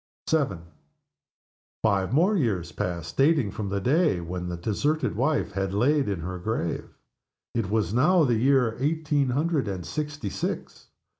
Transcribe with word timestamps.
VII. 0.31 0.57
Five 1.83 2.11
years 2.15 2.71
more 2.71 2.75
passed, 2.87 3.17
dating 3.17 3.51
from 3.51 3.69
the 3.69 3.79
day 3.79 4.19
when 4.19 4.49
the 4.49 4.57
deserted 4.57 5.15
wife 5.15 5.55
was 5.55 5.75
laid 5.75 6.09
in 6.09 6.21
her 6.21 6.39
grave. 6.39 6.89
It 7.53 7.69
was 7.69 7.93
now 7.93 8.23
the 8.23 8.33
year 8.33 8.75
eighteen 8.79 9.29
hundred 9.29 9.67
and 9.67 9.85
sixty 9.85 10.31
six. 10.31 10.87